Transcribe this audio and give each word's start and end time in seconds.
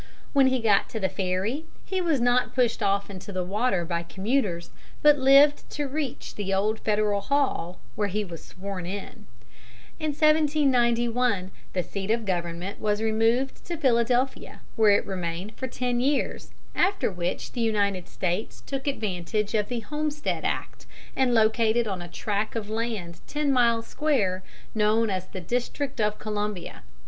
When 0.33 0.47
he 0.47 0.57
got 0.61 0.89
to 0.89 0.99
the 0.99 1.09
ferry 1.09 1.65
he 1.85 2.01
was 2.01 2.19
not 2.19 2.55
pushed 2.55 2.81
off 2.81 3.11
into 3.11 3.31
the 3.31 3.43
water 3.43 3.85
by 3.85 4.01
commuters, 4.01 4.71
but 5.03 5.19
lived 5.19 5.69
to 5.73 5.87
reach 5.87 6.33
the 6.33 6.51
Old 6.51 6.79
Federal 6.79 7.21
Hall, 7.21 7.77
where 7.93 8.07
he 8.07 8.25
was 8.25 8.43
sworn 8.43 8.87
in. 8.87 9.27
In 9.99 10.07
1791 10.09 11.51
the 11.73 11.83
seat 11.83 12.09
of 12.09 12.25
government 12.25 12.79
was 12.81 12.99
removed 12.99 13.63
to 13.65 13.77
Philadelphia, 13.77 14.61
where 14.75 14.89
it 14.89 15.05
remained 15.05 15.53
for 15.55 15.67
ten 15.67 15.99
years, 15.99 16.49
after 16.73 17.11
which 17.11 17.51
the 17.51 17.61
United 17.61 18.07
States 18.07 18.61
took 18.65 18.87
advantage 18.87 19.53
of 19.53 19.67
the 19.67 19.81
Homestead 19.81 20.43
Act 20.43 20.87
and 21.15 21.31
located 21.31 21.87
on 21.87 22.01
a 22.01 22.07
tract 22.07 22.55
of 22.55 22.71
land 22.71 23.19
ten 23.27 23.51
miles 23.53 23.85
square, 23.85 24.41
known 24.73 25.11
as 25.11 25.27
the 25.27 25.41
District 25.41 26.01
of 26.01 26.17
Columbia. 26.17 26.81